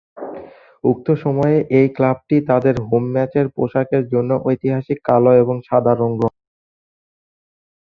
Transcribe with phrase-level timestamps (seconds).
[0.83, 6.37] উক্ত সময়ে এই ক্লাবটি তাদের হোম ম্যাচের পোশাকের জন্য ঐতিহাসিক কালো এবং সাদা রঙ গ্রহণ
[6.37, 6.59] করেছিল।